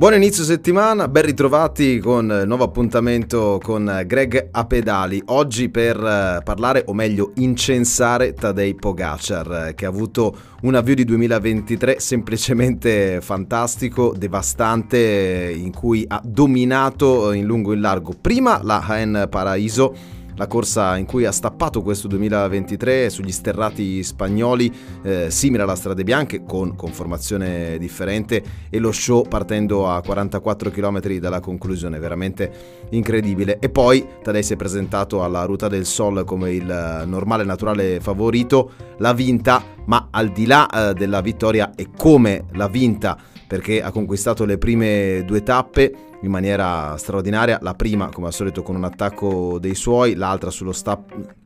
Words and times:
Buon 0.00 0.14
inizio 0.14 0.44
settimana, 0.44 1.08
ben 1.08 1.26
ritrovati 1.26 1.98
con 1.98 2.24
il 2.24 2.46
nuovo 2.46 2.64
appuntamento 2.64 3.60
con 3.62 4.02
Greg 4.06 4.48
a 4.50 4.64
pedali. 4.64 5.20
Oggi 5.26 5.68
per 5.68 5.94
eh, 5.98 6.40
parlare, 6.42 6.84
o 6.86 6.94
meglio 6.94 7.32
incensare 7.34 8.32
Tadej 8.32 8.76
Pogacar, 8.76 9.66
eh, 9.66 9.74
che 9.74 9.84
ha 9.84 9.90
avuto 9.90 10.34
un 10.62 10.74
avvio 10.74 10.94
di 10.94 11.04
2023 11.04 12.00
semplicemente 12.00 13.18
fantastico, 13.20 14.14
devastante, 14.16 15.54
in 15.54 15.70
cui 15.70 16.02
ha 16.08 16.22
dominato 16.24 17.32
in 17.32 17.44
lungo 17.44 17.72
e 17.72 17.74
in 17.74 17.82
largo 17.82 18.14
prima 18.18 18.58
la 18.62 18.82
Jaén 18.82 19.26
Paraíso 19.28 19.94
la 20.40 20.46
corsa 20.46 20.96
in 20.96 21.04
cui 21.04 21.26
ha 21.26 21.32
stappato 21.32 21.82
questo 21.82 22.08
2023 22.08 23.10
sugli 23.10 23.30
sterrati 23.30 24.02
spagnoli, 24.02 24.72
eh, 25.02 25.30
simile 25.30 25.64
alla 25.64 25.74
Strade 25.74 26.02
Bianche, 26.02 26.44
con 26.44 26.76
conformazione 26.76 27.76
differente 27.76 28.42
e 28.70 28.78
lo 28.78 28.90
show 28.90 29.28
partendo 29.28 29.90
a 29.90 30.00
44 30.00 30.70
km 30.70 31.18
dalla 31.18 31.40
conclusione, 31.40 31.98
veramente 31.98 32.86
incredibile. 32.88 33.58
E 33.58 33.68
poi 33.68 34.06
Tadei 34.22 34.42
si 34.42 34.54
è 34.54 34.56
presentato 34.56 35.22
alla 35.22 35.44
Ruta 35.44 35.68
del 35.68 35.84
Sol 35.84 36.24
come 36.24 36.52
il 36.52 37.02
normale 37.04 37.44
naturale 37.44 38.00
favorito, 38.00 38.70
l'ha 38.96 39.12
vinta, 39.12 39.62
ma 39.84 40.08
al 40.10 40.30
di 40.30 40.46
là 40.46 40.70
eh, 40.70 40.94
della 40.94 41.20
vittoria 41.20 41.74
e 41.74 41.88
come 41.94 42.46
l'ha 42.52 42.68
vinta, 42.68 43.18
perché 43.50 43.82
ha 43.82 43.90
conquistato 43.90 44.44
le 44.44 44.58
prime 44.58 45.24
due 45.26 45.42
tappe, 45.42 45.92
in 46.22 46.30
maniera 46.30 46.96
straordinaria, 46.96 47.58
la 47.60 47.74
prima 47.74 48.08
come 48.10 48.28
al 48.28 48.32
solito 48.32 48.62
con 48.62 48.76
un 48.76 48.84
attacco 48.84 49.58
dei 49.58 49.74
suoi, 49.74 50.14
l'altra 50.14 50.50
sullo 50.50 50.70
stop 50.70 51.38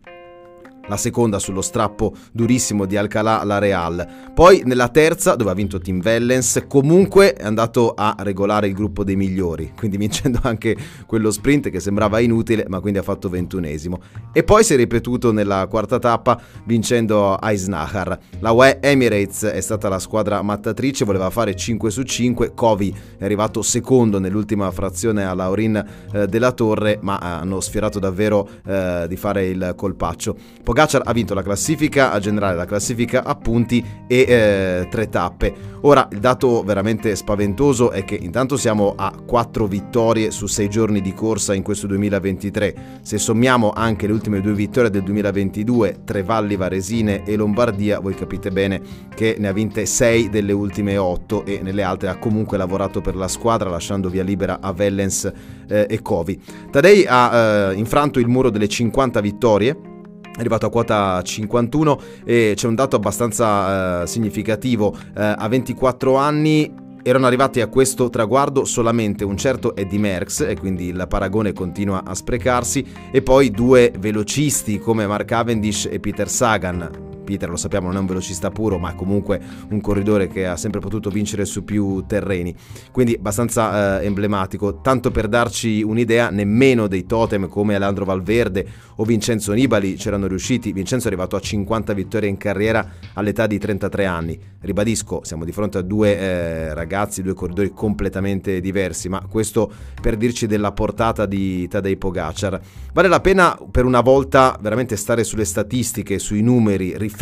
la 0.87 0.97
seconda 0.97 1.39
sullo 1.39 1.63
strappo 1.63 2.15
durissimo 2.33 2.85
di 2.87 2.97
Alcalá 2.97 3.43
la 3.45 3.59
Real. 3.59 4.07
Poi 4.35 4.63
nella 4.65 4.89
terza, 4.89 5.35
dove 5.35 5.51
ha 5.51 5.55
vinto 5.55 5.79
Tim 5.79 6.01
Vellens, 6.01 6.65
comunque 6.69 7.35
è 7.35 7.45
andato 7.45 7.95
a 7.95 8.15
regolare 8.19 8.67
il 8.67 8.75
gruppo 8.75 9.05
dei 9.05 9.17
migliori, 9.17 9.73
quindi 9.77 9.97
vincendo 9.97 10.41
anche 10.43 10.77
quello 11.07 11.31
sprint 11.31 11.71
che 11.71 11.81
sembrava 11.81 12.21
inutile, 12.21 12.65
ma 12.69 12.81
quindi 12.81 12.99
ha 12.99 13.03
fatto 13.03 13.29
ventunesimo. 13.29 14.01
E 14.33 14.43
poi 14.43 14.65
si 14.65 14.75
è 14.75 14.77
ripetuto 14.77 15.33
nella 15.33 15.67
quarta 15.69 15.99
tappa 15.99 16.41
vincendo 16.65 17.41
Eisnachar. 17.41 18.19
La 18.41 18.53
UE 18.53 18.79
Emirates 18.81 19.45
è 19.45 19.61
stata 19.61 19.89
la 19.89 19.99
squadra 19.99 20.43
mattatrice, 20.43 21.05
voleva 21.05 21.31
fare 21.31 21.55
5 21.55 21.91
su 21.91 22.03
5, 22.03 22.53
Covi 22.55 22.95
è 23.19 23.25
arrivato 23.25 23.63
secondo 23.63 24.19
nell'ultima 24.19 24.71
frazione 24.71 25.25
a 25.25 25.35
Laurin 25.35 25.85
eh, 26.13 26.27
della 26.27 26.53
Torre, 26.53 26.99
ma 27.01 27.19
hanno 27.19 27.61
sfiorato 27.61 27.99
davvero 27.99 28.49
eh, 28.67 29.07
di 29.09 29.17
fare 29.17 29.47
il 29.47 29.75
colpaccio. 29.77 30.37
Pogacar 30.75 31.03
ha 31.05 31.13
vinto 31.13 31.35
la 31.35 31.43
classifica 31.45 32.19
generale, 32.19 32.57
la 32.57 32.65
classifica 32.65 33.23
a 33.23 33.37
punti 33.37 33.85
e 34.09 34.25
eh, 34.27 34.89
tre 34.91 35.09
tappe. 35.09 35.55
Ora 35.83 36.09
il 36.11 36.19
dato 36.19 36.65
veramente 36.65 37.15
spaventoso 37.15 37.93
è 37.93 38.05
che 38.05 38.17
intanto 38.21 38.57
siamo 38.57 38.95
a 38.97 39.15
4 39.25 39.69
vittorie 39.69 40.33
su 40.33 40.47
6 40.47 40.69
giorni 40.69 41.01
di 41.01 41.15
corsa 41.15 41.55
in 41.55 41.63
questo 41.63 41.87
2023. 41.87 42.75
Se 43.03 43.19
sommiamo 43.19 43.71
anche 43.71 44.09
le 44.09 44.15
ultime 44.15 44.41
due 44.41 44.55
vittorie 44.55 44.91
del 44.91 45.05
2022, 45.05 46.01
Trevalli, 46.05 46.57
Varesine 46.57 47.23
e 47.23 47.37
Lombardia, 47.37 48.01
voi 48.01 48.17
capite 48.17 48.51
bene 48.51 48.81
che 49.15 49.37
ne 49.39 49.47
ha 49.47 49.53
vinte 49.53 49.87
6 49.87 50.29
delle 50.29 50.53
ultime 50.53 50.97
8 50.97 51.45
e 51.45 51.61
nelle 51.63 51.85
altre 51.85 52.09
ha 52.09 52.19
comunque 52.19 52.59
lavorato 52.59 53.01
per 53.01 53.15
la 53.15 53.29
squadra 53.29 53.71
lasciando 53.71 54.09
via 54.09 54.25
libera 54.25 54.59
a 54.61 54.73
Vellens 54.73 55.31
eh, 55.69 55.87
e 55.89 56.03
Covi. 56.03 56.43
Tadei 56.69 57.05
ha 57.07 57.71
eh, 57.71 57.75
infranto 57.75 58.19
il 58.19 58.27
muro 58.27 58.51
delle 58.51 58.67
50 58.67 59.21
vittorie 59.21 59.93
è 60.35 60.41
arrivato 60.41 60.67
a 60.67 60.71
quota 60.71 61.23
51 61.23 62.01
e 62.25 62.53
c'è 62.57 62.67
un 62.67 62.75
dato 62.75 62.97
abbastanza 62.97 64.03
eh, 64.03 64.07
significativo. 64.07 64.97
Eh, 65.17 65.35
a 65.37 65.49
24 65.49 66.17
anni 66.17 66.83
erano 67.03 67.27
arrivati 67.27 67.61
a 67.61 67.69
questo 67.69 68.09
traguardo 68.09 68.65
solamente 68.65 69.25
un 69.25 69.37
certo 69.37 69.77
Eddie 69.77 69.99
Merckx 69.99 70.41
e 70.49 70.59
quindi 70.59 70.87
il 70.87 71.05
paragone 71.07 71.53
continua 71.53 72.03
a 72.05 72.15
sprecarsi 72.15 72.85
e 73.13 73.21
poi 73.21 73.51
due 73.51 73.93
velocisti 73.99 74.79
come 74.79 75.07
Mark 75.07 75.27
Cavendish 75.27 75.87
e 75.91 76.01
Peter 76.01 76.29
Sagan 76.29 77.14
Peter 77.25 77.49
lo 77.49 77.57
sappiamo 77.57 77.89
non 77.89 77.97
è 77.97 78.01
un 78.01 78.07
velocista 78.07 78.51
puro 78.51 78.79
ma 78.79 78.95
comunque 78.95 79.41
un 79.71 79.81
corridore 79.81 80.29
che 80.29 80.47
ha 80.47 80.57
sempre 80.57 80.81
potuto 80.81 81.11
vincere 81.11 81.45
su 81.45 81.65
più 81.65 82.05
terreni. 82.07 82.55
Quindi 82.93 83.15
abbastanza 83.15 84.01
eh, 84.01 84.07
emblematico. 84.07 84.81
Tanto 84.81 85.11
per 85.11 85.29
darci 85.29 85.83
un'idea 85.83 86.31
nemmeno 86.31 86.87
dei 86.87 87.07
totem 87.07 87.49
come 87.49 87.75
Alejandro 87.75 88.05
Valverde 88.05 88.67
o 88.97 89.05
Vincenzo 89.05 89.53
Nibali 89.53 89.95
c'erano 89.95 90.27
riusciti. 90.27 90.73
Vincenzo 90.73 91.07
è 91.07 91.09
arrivato 91.09 91.37
a 91.37 91.41
50 91.41 91.93
vittorie 91.95 92.29
in 92.29 92.37
carriera 92.37 92.89
all'età 93.15 93.47
di 93.47 93.59
33 93.59 94.05
anni. 94.05 94.39
Ribadisco 94.61 95.21
siamo 95.25 95.45
di 95.45 95.53
fronte 95.53 95.79
a 95.79 95.83
due 95.83 96.19
eh, 96.19 96.75
ragazzi 96.75 97.23
due 97.23 97.35
corridori 97.35 97.71
completamente 97.71 98.61
diversi 98.61 99.09
ma 99.09 99.27
questo 99.29 99.71
per 100.01 100.17
dirci 100.17 100.47
della 100.47 100.73
portata 100.73 101.27
di 101.27 101.67
Tadej 101.69 101.97
Pogacar. 101.97 102.61
Vale 102.93 103.09
la 103.09 103.21
pena 103.21 103.59
per 103.71 103.85
una 103.85 104.01
volta 104.01 104.59
veramente 104.61 104.97
stare 104.97 105.25
sulle 105.25 105.45
statistiche 105.45 106.19
sui 106.19 106.43
numeri 106.43 106.97
riflettere 106.97 107.14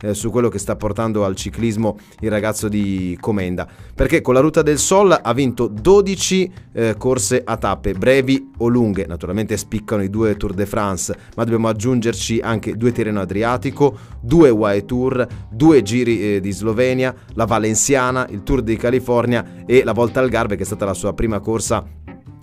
eh, 0.00 0.14
su 0.14 0.30
quello 0.30 0.48
che 0.48 0.58
sta 0.58 0.76
portando 0.76 1.24
al 1.24 1.36
ciclismo 1.36 1.98
il 2.20 2.30
ragazzo 2.30 2.68
di 2.68 3.16
Comenda, 3.20 3.66
perché 3.94 4.20
con 4.20 4.34
la 4.34 4.40
Ruta 4.40 4.62
del 4.62 4.78
Sol 4.78 5.18
ha 5.20 5.32
vinto 5.32 5.68
12 5.68 6.52
eh, 6.72 6.94
corse 6.96 7.42
a 7.44 7.56
tappe, 7.56 7.92
brevi 7.92 8.50
o 8.58 8.68
lunghe, 8.68 9.06
naturalmente 9.06 9.56
spiccano 9.56 10.02
i 10.02 10.10
due 10.10 10.36
Tour 10.36 10.54
de 10.54 10.66
France, 10.66 11.16
ma 11.36 11.44
dobbiamo 11.44 11.68
aggiungerci 11.68 12.40
anche 12.40 12.76
due 12.76 12.92
Tirreno 12.92 13.20
Adriatico, 13.20 13.96
due 14.20 14.50
UAE 14.50 14.84
Tour, 14.84 15.26
due 15.50 15.82
giri 15.82 16.36
eh, 16.36 16.40
di 16.40 16.52
Slovenia, 16.52 17.14
la 17.34 17.44
Valenciana, 17.44 18.26
il 18.28 18.42
Tour 18.42 18.62
di 18.62 18.76
California 18.76 19.64
e 19.66 19.84
la 19.84 19.92
Volta 19.92 20.20
al 20.20 20.28
Garve 20.28 20.56
che 20.56 20.62
è 20.62 20.66
stata 20.66 20.84
la 20.84 20.94
sua 20.94 21.12
prima 21.12 21.40
corsa 21.40 21.84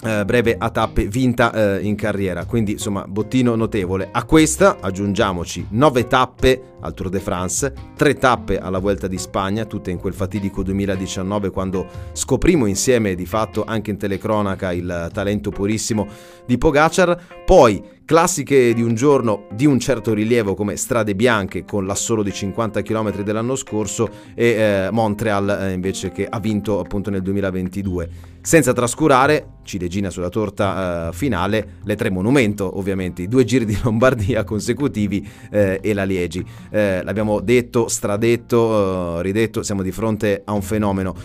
eh, 0.01 0.23
breve 0.23 0.55
a 0.57 0.69
tappe 0.69 1.07
vinta 1.07 1.51
eh, 1.51 1.81
in 1.81 1.95
carriera, 1.95 2.45
quindi 2.45 2.73
insomma 2.73 3.05
bottino 3.07 3.55
notevole. 3.55 4.09
A 4.11 4.23
questa 4.23 4.77
aggiungiamoci 4.79 5.67
9 5.71 6.07
tappe 6.07 6.61
al 6.79 6.93
Tour 6.93 7.09
de 7.09 7.19
France, 7.19 7.73
3 7.95 8.13
tappe 8.15 8.57
alla 8.57 8.79
Vuelta 8.79 9.07
di 9.07 9.17
Spagna, 9.17 9.65
tutte 9.65 9.91
in 9.91 9.97
quel 9.97 10.13
fatidico 10.13 10.63
2019 10.63 11.49
quando 11.49 11.87
scoprimmo 12.13 12.65
insieme 12.65 13.15
di 13.15 13.25
fatto 13.25 13.63
anche 13.65 13.91
in 13.91 13.97
telecronaca 13.97 14.71
il 14.71 15.09
talento 15.11 15.49
purissimo 15.49 16.07
di 16.45 16.57
Pogacar, 16.57 17.38
poi 17.49 17.83
classiche 18.05 18.75
di 18.75 18.83
un 18.83 18.93
giorno 18.93 19.47
di 19.51 19.65
un 19.65 19.79
certo 19.79 20.13
rilievo 20.13 20.53
come 20.53 20.75
Strade 20.75 21.15
Bianche 21.15 21.65
con 21.65 21.87
l'assolo 21.87 22.21
di 22.21 22.31
50 22.31 22.83
km 22.83 23.23
dell'anno 23.23 23.55
scorso 23.55 24.07
e 24.35 24.49
eh, 24.49 24.89
Montreal 24.91 25.49
eh, 25.49 25.73
invece 25.73 26.11
che 26.11 26.27
ha 26.27 26.39
vinto 26.39 26.79
appunto 26.79 27.09
nel 27.09 27.23
2022. 27.23 28.09
Senza 28.39 28.71
trascurare, 28.71 29.53
ciliegina 29.63 30.11
sulla 30.11 30.29
torta 30.29 31.07
eh, 31.09 31.13
finale, 31.13 31.77
le 31.85 31.95
tre 31.95 32.11
monumento 32.11 32.77
ovviamente, 32.77 33.23
i 33.23 33.27
due 33.27 33.45
giri 33.45 33.65
di 33.65 33.75
Lombardia 33.81 34.43
consecutivi 34.43 35.27
eh, 35.49 35.79
e 35.81 35.93
la 35.95 36.03
Liegi. 36.03 36.45
Eh, 36.69 37.01
l'abbiamo 37.03 37.39
detto, 37.39 37.87
stradetto, 37.87 39.17
eh, 39.17 39.23
ridetto, 39.23 39.63
siamo 39.63 39.81
di 39.81 39.91
fronte 39.91 40.43
a 40.45 40.53
un 40.53 40.61
fenomeno 40.61 41.15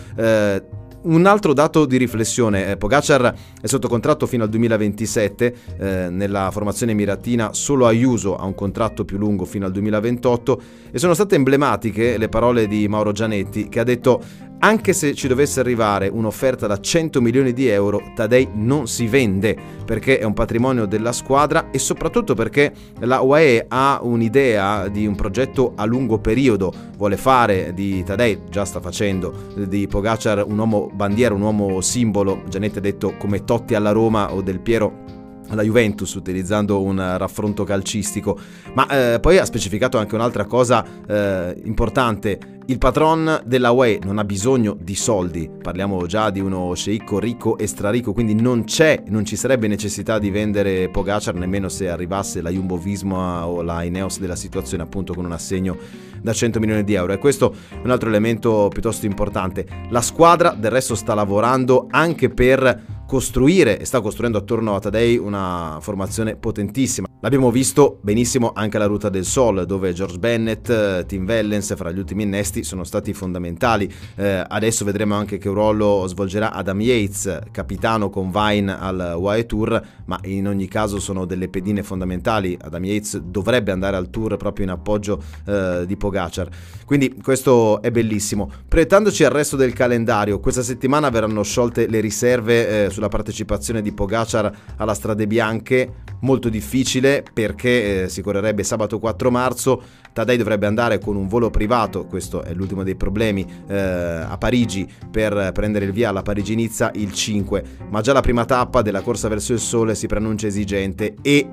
un 1.05 1.25
altro 1.25 1.53
dato 1.53 1.85
di 1.85 1.97
riflessione, 1.97 2.71
eh, 2.71 2.77
Pogacar 2.77 3.33
è 3.61 3.67
sotto 3.67 3.87
contratto 3.87 4.25
fino 4.25 4.43
al 4.43 4.49
2027, 4.49 5.55
eh, 5.77 6.09
nella 6.09 6.49
formazione 6.51 6.93
emiratina 6.93 7.53
solo 7.53 7.85
Ayuso 7.85 8.35
ha 8.35 8.45
un 8.45 8.55
contratto 8.55 9.05
più 9.05 9.17
lungo 9.17 9.45
fino 9.45 9.65
al 9.65 9.71
2028 9.71 10.61
e 10.91 10.99
sono 10.99 11.13
state 11.13 11.35
emblematiche 11.35 12.17
le 12.17 12.29
parole 12.29 12.67
di 12.67 12.87
Mauro 12.87 13.11
Gianetti 13.11 13.69
che 13.69 13.79
ha 13.79 13.83
detto 13.83 14.21
anche 14.65 14.93
se 14.93 15.13
ci 15.13 15.27
dovesse 15.27 15.59
arrivare 15.59 16.07
un'offerta 16.07 16.65
da 16.65 16.79
100 16.79 17.21
milioni 17.21 17.53
di 17.53 17.67
euro, 17.67 18.01
Tadei 18.15 18.49
non 18.55 18.87
si 18.87 19.05
vende 19.05 19.55
perché 19.85 20.17
è 20.17 20.23
un 20.23 20.33
patrimonio 20.33 20.87
della 20.87 21.11
squadra 21.11 21.69
e 21.69 21.77
soprattutto 21.77 22.33
perché 22.33 22.73
la 23.01 23.21
UAE 23.21 23.65
ha 23.67 23.99
un'idea 24.01 24.87
di 24.87 25.05
un 25.05 25.13
progetto 25.13 25.73
a 25.75 25.85
lungo 25.85 26.17
periodo, 26.17 26.73
vuole 26.97 27.15
fare 27.15 27.75
di 27.75 28.03
Tadei, 28.03 28.41
già 28.49 28.65
sta 28.65 28.81
facendo, 28.81 29.53
di 29.67 29.85
Pogacar 29.85 30.43
un 30.43 30.57
uomo 30.57 30.89
bandiera, 30.91 31.35
un 31.35 31.41
uomo 31.41 31.79
simbolo, 31.81 32.41
Gianetti 32.49 32.79
ha 32.79 32.81
detto 32.81 33.13
come 33.17 33.43
Totti 33.43 33.75
alla 33.75 33.91
Roma 33.91 34.33
o 34.33 34.41
Del 34.41 34.61
Piero 34.61 35.14
alla 35.49 35.63
Juventus 35.63 36.13
utilizzando 36.13 36.81
un 36.81 36.97
raffronto 37.17 37.63
calcistico, 37.63 38.37
ma 38.73 38.87
eh, 38.87 39.19
poi 39.19 39.37
ha 39.37 39.45
specificato 39.45 39.97
anche 39.97 40.15
un'altra 40.15 40.45
cosa 40.45 40.85
eh, 41.07 41.61
importante. 41.63 42.53
Il 42.67 42.79
patron 42.79 43.41
della 43.45 43.69
UE 43.69 43.99
non 44.03 44.17
ha 44.17 44.23
bisogno 44.23 44.75
di 44.79 44.95
soldi, 44.95 45.47
parliamo 45.61 46.07
già 46.07 46.31
di 46.31 46.39
uno 46.39 46.73
sceicco 46.73 47.19
ricco 47.19 47.59
e 47.59 47.67
straricco, 47.67 48.11
quindi 48.11 48.33
non 48.33 48.63
c'è, 48.63 49.03
non 49.07 49.23
ci 49.23 49.35
sarebbe 49.35 49.67
necessità 49.67 50.17
di 50.17 50.31
vendere 50.31 50.89
Pogacar 50.89 51.35
nemmeno 51.35 51.69
se 51.69 51.89
arrivasse 51.89 52.41
la 52.41 52.49
Jumbo 52.49 52.77
Visma 52.77 53.45
o 53.45 53.61
la 53.61 53.83
Ineos 53.83 54.17
della 54.17 54.35
situazione 54.35 54.81
appunto 54.81 55.13
con 55.13 55.25
un 55.25 55.31
assegno 55.31 55.77
da 56.23 56.33
100 56.33 56.59
milioni 56.59 56.83
di 56.83 56.95
euro 56.95 57.13
e 57.13 57.19
questo 57.19 57.53
è 57.69 57.81
un 57.83 57.91
altro 57.91 58.09
elemento 58.09 58.67
piuttosto 58.73 59.05
importante. 59.05 59.67
La 59.89 60.01
squadra 60.01 60.55
del 60.57 60.71
resto 60.71 60.95
sta 60.95 61.13
lavorando 61.13 61.85
anche 61.91 62.29
per 62.29 62.94
costruire 63.05 63.79
e 63.79 63.85
sta 63.85 64.01
costruendo 64.01 64.37
attorno 64.37 64.75
a 64.75 64.79
Tadei 64.79 65.17
una 65.17 65.77
formazione 65.81 66.35
potentissima. 66.35 67.07
L'abbiamo 67.21 67.49
visto 67.49 67.97
benissimo 68.01 68.51
anche 68.53 68.77
alla 68.77 68.85
Ruta 68.85 69.09
del 69.09 69.25
Sol, 69.25 69.65
dove 69.65 69.93
George 69.93 70.19
Bennett, 70.19 71.05
Tim 71.05 71.25
Vellens 71.25 71.73
fra 71.75 71.91
gli 71.91 71.97
ultimi 71.97 72.21
innesti 72.21 72.63
sono 72.63 72.83
stati 72.83 73.13
fondamentali. 73.13 73.91
Eh, 74.15 74.43
adesso 74.47 74.85
vedremo 74.85 75.15
anche 75.15 75.39
che 75.39 75.49
ruolo 75.49 76.05
svolgerà 76.05 76.51
Adam 76.51 76.79
Yates, 76.81 77.39
capitano 77.49 78.11
con 78.11 78.29
Vine 78.29 78.77
al 78.77 79.15
UAE 79.17 79.45
Tour, 79.47 79.81
ma 80.05 80.19
in 80.25 80.47
ogni 80.47 80.67
caso 80.67 80.99
sono 80.99 81.25
delle 81.25 81.47
pedine 81.47 81.81
fondamentali. 81.81 82.55
Adam 82.61 82.85
Yates 82.85 83.17
dovrebbe 83.17 83.71
andare 83.71 83.95
al 83.95 84.11
Tour 84.11 84.37
proprio 84.37 84.65
in 84.65 84.71
appoggio 84.71 85.19
eh, 85.47 85.83
di 85.87 85.97
Pogacar. 85.97 86.47
Quindi 86.85 87.15
questo 87.23 87.81
è 87.81 87.89
bellissimo. 87.89 88.51
Proiettandoci 88.67 89.23
al 89.23 89.31
resto 89.31 89.55
del 89.55 89.73
calendario, 89.73 90.39
questa 90.39 90.61
settimana 90.61 91.09
verranno 91.09 91.41
sciolte 91.41 91.87
le 91.87 92.01
riserve 92.01 92.85
eh, 92.85 92.89
sulla 92.95 93.09
partecipazione 93.09 93.81
di 93.81 93.91
Pogacar 93.91 94.51
alla 94.77 94.93
Strade 94.93 95.27
Bianche, 95.27 96.03
molto 96.21 96.47
difficile 96.47 97.23
perché 97.31 98.03
eh, 98.03 98.09
si 98.09 98.21
correrebbe 98.21 98.63
sabato 98.63 98.97
4 98.99 99.29
marzo, 99.29 99.81
Tadei 100.13 100.37
dovrebbe 100.37 100.65
andare 100.65 100.97
con 100.97 101.17
un 101.17 101.27
volo 101.27 101.49
privato, 101.49 102.05
questo 102.05 102.41
è 102.41 102.53
l'ultimo 102.53 102.83
dei 102.83 102.95
problemi, 102.95 103.45
eh, 103.67 103.75
a 103.77 104.37
Parigi 104.37 104.87
per 105.11 105.51
prendere 105.53 105.85
il 105.85 105.91
via 105.91 106.09
alla 106.09 106.21
Parigi-Nizza 106.21 106.91
il 106.95 107.11
5, 107.11 107.63
ma 107.89 107.99
già 107.99 108.13
la 108.13 108.21
prima 108.21 108.45
tappa 108.45 108.81
della 108.81 109.01
corsa 109.01 109.27
verso 109.27 109.51
il 109.51 109.59
sole 109.59 109.93
si 109.93 110.07
preannuncia 110.07 110.47
esigente 110.47 111.15
e 111.21 111.47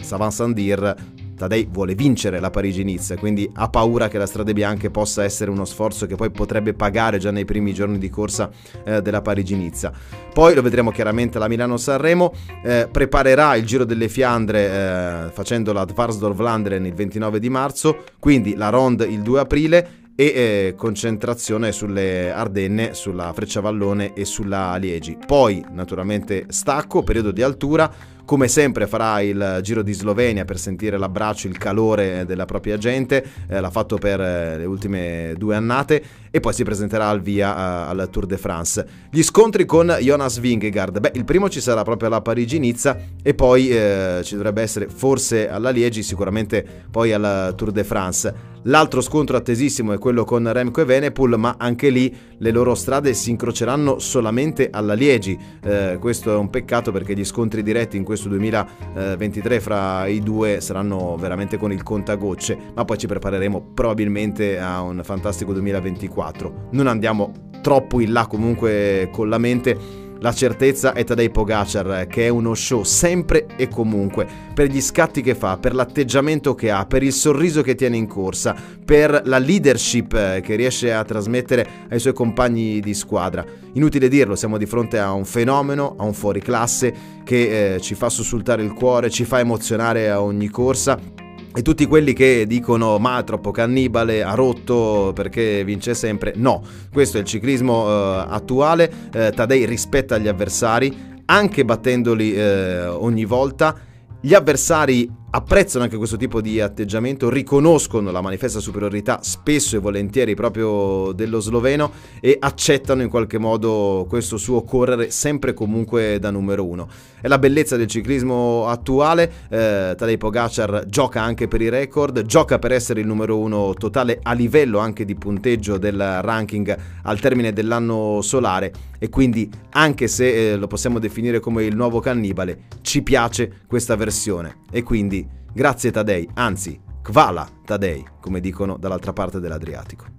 Savan 0.00 0.30
Sandir 0.30 0.94
Tadei 1.38 1.68
vuole 1.70 1.94
vincere 1.94 2.40
la 2.40 2.50
Parigi-Nice, 2.50 3.16
quindi 3.16 3.48
ha 3.54 3.68
paura 3.68 4.08
che 4.08 4.18
la 4.18 4.26
Strade 4.26 4.52
Bianche 4.52 4.90
possa 4.90 5.24
essere 5.24 5.50
uno 5.50 5.64
sforzo 5.64 6.06
che 6.06 6.16
poi 6.16 6.30
potrebbe 6.30 6.74
pagare 6.74 7.18
già 7.18 7.30
nei 7.30 7.44
primi 7.44 7.72
giorni 7.72 7.96
di 7.96 8.10
corsa 8.10 8.50
eh, 8.84 9.00
della 9.00 9.22
Parigi-Nizza. 9.22 9.92
Poi 10.34 10.54
lo 10.54 10.62
vedremo 10.62 10.90
chiaramente 10.90 11.38
alla 11.38 11.48
Milano-Sanremo, 11.48 12.34
eh, 12.62 12.88
preparerà 12.90 13.54
il 13.54 13.64
Giro 13.64 13.84
delle 13.84 14.08
Fiandre 14.08 15.26
eh, 15.26 15.30
facendo 15.30 15.72
la 15.72 15.84
Dvarsdorf-Landren 15.84 16.84
il 16.84 16.94
29 16.94 17.38
di 17.38 17.48
marzo, 17.48 18.04
quindi 18.18 18.56
la 18.56 18.68
Ronde 18.68 19.06
il 19.06 19.22
2 19.22 19.40
aprile 19.40 19.90
e 20.20 20.24
eh, 20.24 20.74
concentrazione 20.76 21.70
sulle 21.70 22.32
Ardenne, 22.32 22.92
sulla 22.92 23.32
Frecciavallone 23.32 24.14
e 24.14 24.24
sulla 24.24 24.74
Liegi. 24.74 25.16
Poi 25.24 25.64
naturalmente 25.70 26.46
stacco, 26.48 27.04
periodo 27.04 27.30
di 27.30 27.40
altura, 27.40 27.88
come 28.28 28.46
sempre 28.46 28.86
farà 28.86 29.22
il 29.22 29.60
Giro 29.62 29.80
di 29.80 29.94
Slovenia 29.94 30.44
per 30.44 30.58
sentire 30.58 30.98
l'abbraccio, 30.98 31.48
il 31.48 31.56
calore 31.56 32.26
della 32.26 32.44
propria 32.44 32.76
gente, 32.76 33.24
eh, 33.48 33.58
l'ha 33.58 33.70
fatto 33.70 33.96
per 33.96 34.20
eh, 34.20 34.58
le 34.58 34.66
ultime 34.66 35.32
due 35.38 35.54
annate 35.54 36.02
e 36.30 36.38
poi 36.38 36.52
si 36.52 36.62
presenterà 36.62 37.08
al 37.08 37.22
via 37.22 37.54
uh, 37.54 37.88
al 37.88 38.08
Tour 38.10 38.26
de 38.26 38.36
France. 38.36 38.86
Gli 39.10 39.22
scontri 39.22 39.64
con 39.64 39.96
Jonas 40.00 40.40
Vingegaard, 40.40 41.00
beh 41.00 41.12
il 41.14 41.24
primo 41.24 41.48
ci 41.48 41.62
sarà 41.62 41.82
proprio 41.84 42.08
alla 42.08 42.20
Parigi-Nizza 42.20 42.98
e 43.22 43.32
poi 43.32 43.70
eh, 43.70 44.20
ci 44.22 44.34
dovrebbe 44.34 44.60
essere 44.60 44.88
forse 44.88 45.48
alla 45.48 45.70
Liegi, 45.70 46.02
sicuramente 46.02 46.62
poi 46.90 47.14
al 47.14 47.54
Tour 47.56 47.70
de 47.72 47.84
France. 47.84 48.56
L'altro 48.62 49.00
scontro 49.00 49.36
attesissimo 49.36 49.92
è 49.92 49.98
quello 49.98 50.24
con 50.24 50.52
Remco 50.52 50.80
e 50.80 50.84
Venepul, 50.84 51.38
ma 51.38 51.54
anche 51.58 51.90
lì 51.90 52.14
le 52.36 52.50
loro 52.50 52.74
strade 52.74 53.14
si 53.14 53.30
incroceranno 53.30 53.98
solamente 53.98 54.68
alla 54.70 54.94
Liegi. 54.94 55.38
Eh, 55.62 55.96
questo 56.00 56.32
è 56.32 56.36
un 56.36 56.50
peccato 56.50 56.90
perché 56.90 57.14
gli 57.14 57.24
scontri 57.24 57.62
diretti 57.62 57.96
in 57.96 58.02
questo 58.02 58.17
2023 58.26 59.60
fra 59.60 60.06
i 60.06 60.20
due 60.20 60.60
saranno 60.60 61.16
veramente 61.16 61.56
con 61.56 61.70
il 61.70 61.82
contagocce, 61.84 62.58
ma 62.74 62.84
poi 62.84 62.98
ci 62.98 63.06
prepareremo 63.06 63.70
probabilmente 63.74 64.58
a 64.58 64.80
un 64.80 65.00
fantastico 65.04 65.52
2024. 65.52 66.68
Non 66.72 66.88
andiamo 66.88 67.32
troppo 67.60 68.00
in 68.00 68.12
là 68.12 68.26
comunque 68.26 69.08
con 69.12 69.28
la 69.28 69.38
mente 69.38 70.06
la 70.20 70.32
certezza 70.32 70.92
è 70.92 71.04
Tadej 71.04 71.30
Pogacar, 71.30 72.06
che 72.08 72.26
è 72.26 72.28
uno 72.28 72.54
show 72.54 72.82
sempre 72.82 73.46
e 73.56 73.68
comunque, 73.68 74.26
per 74.52 74.68
gli 74.68 74.80
scatti 74.80 75.22
che 75.22 75.34
fa, 75.34 75.58
per 75.58 75.74
l'atteggiamento 75.74 76.54
che 76.54 76.70
ha, 76.70 76.86
per 76.86 77.02
il 77.02 77.12
sorriso 77.12 77.62
che 77.62 77.74
tiene 77.74 77.96
in 77.96 78.06
corsa, 78.06 78.56
per 78.84 79.22
la 79.24 79.38
leadership 79.38 80.12
eh, 80.14 80.40
che 80.42 80.56
riesce 80.56 80.92
a 80.92 81.04
trasmettere 81.04 81.66
ai 81.88 82.00
suoi 82.00 82.12
compagni 82.14 82.80
di 82.80 82.94
squadra. 82.94 83.44
Inutile 83.74 84.08
dirlo, 84.08 84.34
siamo 84.34 84.58
di 84.58 84.66
fronte 84.66 84.98
a 84.98 85.12
un 85.12 85.24
fenomeno, 85.24 85.94
a 85.96 86.04
un 86.04 86.14
fuoriclasse 86.14 86.94
che 87.22 87.74
eh, 87.74 87.80
ci 87.80 87.94
fa 87.94 88.08
sussultare 88.08 88.62
il 88.62 88.72
cuore, 88.72 89.10
ci 89.10 89.24
fa 89.24 89.38
emozionare 89.38 90.10
a 90.10 90.20
ogni 90.20 90.48
corsa 90.48 91.26
e 91.54 91.62
tutti 91.62 91.86
quelli 91.86 92.12
che 92.12 92.44
dicono 92.46 92.98
ma 92.98 93.22
troppo 93.22 93.50
cannibale, 93.50 94.22
ha 94.22 94.34
rotto 94.34 95.12
perché 95.14 95.64
vince 95.64 95.94
sempre, 95.94 96.32
no, 96.36 96.62
questo 96.92 97.16
è 97.16 97.20
il 97.20 97.26
ciclismo 97.26 97.84
uh, 97.84 98.24
attuale, 98.28 98.90
uh, 99.14 99.30
Tadei 99.30 99.64
rispetta 99.66 100.18
gli 100.18 100.28
avversari, 100.28 101.22
anche 101.24 101.64
battendoli 101.64 102.36
uh, 102.36 103.02
ogni 103.02 103.24
volta, 103.24 103.74
gli 104.20 104.34
avversari 104.34 105.10
apprezzano 105.30 105.84
anche 105.84 105.96
questo 105.96 106.16
tipo 106.16 106.40
di 106.40 106.60
atteggiamento, 106.60 107.28
riconoscono 107.28 108.10
la 108.10 108.20
manifesta 108.20 108.60
superiorità 108.60 109.20
spesso 109.22 109.76
e 109.76 109.78
volentieri 109.78 110.34
proprio 110.34 111.12
dello 111.12 111.40
sloveno 111.40 111.92
e 112.20 112.36
accettano 112.40 113.02
in 113.02 113.10
qualche 113.10 113.38
modo 113.38 114.06
questo 114.08 114.38
suo 114.38 114.62
correre 114.62 115.10
sempre 115.10 115.50
e 115.50 115.54
comunque 115.54 116.18
da 116.18 116.30
numero 116.30 116.64
uno. 116.64 116.88
È 117.20 117.28
la 117.28 117.38
bellezza 117.38 117.76
del 117.76 117.88
ciclismo 117.88 118.66
attuale, 118.68 119.30
eh, 119.50 119.94
Tadej 119.96 120.16
Pogacar 120.16 120.84
gioca 120.86 121.20
anche 121.20 121.48
per 121.48 121.60
i 121.60 121.68
record, 121.68 122.22
gioca 122.22 122.58
per 122.58 122.72
essere 122.72 123.00
il 123.00 123.06
numero 123.06 123.38
uno 123.38 123.74
totale 123.74 124.20
a 124.22 124.32
livello 124.32 124.78
anche 124.78 125.04
di 125.04 125.14
punteggio 125.14 125.78
del 125.78 126.22
ranking 126.22 126.76
al 127.02 127.20
termine 127.20 127.52
dell'anno 127.52 128.20
solare 128.22 128.72
e 128.98 129.08
quindi 129.08 129.50
anche 129.70 130.08
se 130.08 130.52
eh, 130.52 130.56
lo 130.56 130.66
possiamo 130.66 130.98
definire 130.98 131.40
come 131.40 131.64
il 131.64 131.76
nuovo 131.76 132.00
cannibale, 132.00 132.62
ci 132.82 133.02
piace 133.02 133.62
questa 133.66 133.96
versione 133.96 134.62
e 134.70 134.82
quindi 134.82 135.27
Grazie 135.52 135.90
Tadei, 135.90 136.28
anzi, 136.34 136.80
Kvala 137.02 137.48
Tadei, 137.64 138.04
come 138.20 138.40
dicono 138.40 138.76
dall'altra 138.76 139.12
parte 139.12 139.40
dell'Adriatico. 139.40 140.17